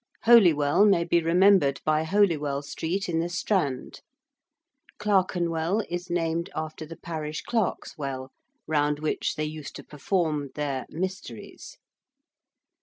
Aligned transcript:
~Holywell~ 0.23 0.83
may 0.83 1.03
be 1.03 1.21
remembered 1.21 1.79
by 1.85 2.01
Holywell 2.05 2.63
Street, 2.63 3.07
in 3.07 3.19
the 3.19 3.29
Strand. 3.29 4.01
~Clerkenwell~ 4.97 5.83
is 5.91 6.09
named 6.09 6.49
after 6.55 6.87
the 6.87 6.97
Parish 6.97 7.43
Clerks' 7.43 7.99
Well, 7.99 8.31
round 8.65 8.97
which 8.97 9.35
they 9.35 9.45
used 9.45 9.75
to 9.75 9.83
perform 9.83 10.49
their 10.55 10.87
'mysteries.' 10.89 11.77